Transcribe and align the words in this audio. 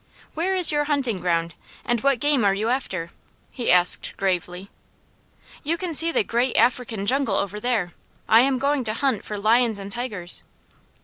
"Where 0.33 0.55
is 0.55 0.71
your 0.71 0.85
hunting 0.85 1.19
ground, 1.19 1.53
and 1.85 2.01
what 2.01 2.19
game 2.19 2.43
are 2.43 2.55
you 2.55 2.69
after?" 2.69 3.11
he 3.51 3.69
asked 3.71 4.15
gravely. 4.17 4.71
"You 5.61 5.77
can 5.77 5.93
see 5.93 6.11
the 6.11 6.23
great 6.23 6.57
African 6.57 7.05
jungle 7.05 7.35
over 7.35 7.59
there. 7.59 7.93
I 8.27 8.39
am 8.39 8.57
going 8.57 8.83
to 8.85 8.95
hunt 8.95 9.23
for 9.23 9.37
lions 9.37 9.77
and 9.77 9.91
tigers." 9.91 10.41